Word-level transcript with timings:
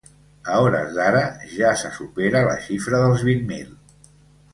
A 0.51 0.53
hores 0.61 0.95
d’ara 0.95 1.19
ja 1.55 1.73
s’ha 1.81 1.91
supera 1.97 2.41
la 2.47 2.55
xifra 2.65 3.03
dels 3.05 3.27
vint 3.29 3.45
mil. 3.53 3.71